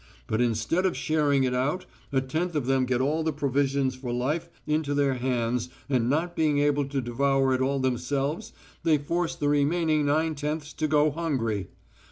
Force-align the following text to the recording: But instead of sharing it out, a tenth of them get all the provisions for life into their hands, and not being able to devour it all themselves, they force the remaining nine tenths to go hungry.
But 0.25 0.41
instead 0.41 0.83
of 0.87 0.97
sharing 0.97 1.43
it 1.43 1.53
out, 1.53 1.85
a 2.11 2.21
tenth 2.21 2.55
of 2.55 2.65
them 2.65 2.87
get 2.87 3.01
all 3.01 3.21
the 3.21 3.31
provisions 3.31 3.93
for 3.95 4.11
life 4.11 4.49
into 4.65 4.95
their 4.95 5.13
hands, 5.13 5.69
and 5.87 6.09
not 6.09 6.35
being 6.35 6.57
able 6.57 6.85
to 6.85 7.01
devour 7.01 7.53
it 7.53 7.61
all 7.61 7.79
themselves, 7.79 8.51
they 8.81 8.97
force 8.97 9.35
the 9.35 9.47
remaining 9.47 10.07
nine 10.07 10.33
tenths 10.33 10.73
to 10.73 10.87
go 10.87 11.11
hungry. 11.11 11.67